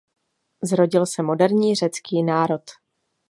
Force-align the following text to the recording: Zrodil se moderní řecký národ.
Zrodil 0.63 1.05
se 1.05 1.23
moderní 1.23 1.75
řecký 1.75 2.23
národ. 2.23 2.61